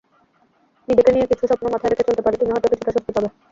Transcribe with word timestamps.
নিজেকে 0.87 1.11
নিয়ে 1.11 1.29
কিছু 1.31 1.43
স্বপ্ন 1.49 1.65
মাথায় 1.73 1.91
রেখে 1.91 2.07
চলতে 2.07 2.21
পারলে 2.23 2.39
তুমি 2.39 2.51
হয়তো 2.53 2.67
কিছুটা 2.71 2.91
স্বস্তি 2.93 3.11
পাবে। 3.15 3.29